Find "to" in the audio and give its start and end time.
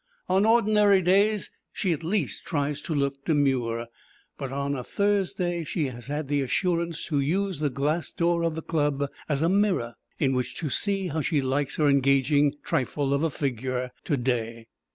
2.81-2.95, 7.05-7.19, 10.57-10.71, 14.05-14.17